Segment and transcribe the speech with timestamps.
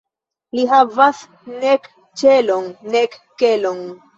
[0.59, 1.19] Li havas
[1.65, 1.87] nek
[2.23, 3.87] ĉelon, nek kelon.